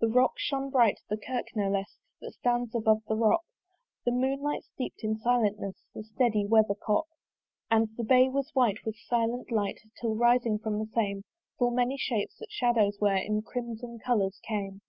[0.00, 3.42] The rock shone bright, the kirk no less That stands above the rock:
[4.04, 7.06] The moonlight steep'd in silentness The steady weathercock.
[7.70, 11.22] And the bay was white with silent light, Till rising from the same
[11.56, 14.80] Full many shapes, that shadows were, In crimson colours came.